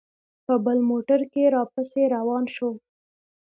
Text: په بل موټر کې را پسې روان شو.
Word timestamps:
په 0.45 0.53
بل 0.65 0.77
موټر 0.89 1.19
کې 1.31 1.43
را 1.55 1.63
پسې 1.73 2.01
روان 2.15 2.43
شو. 2.55 2.69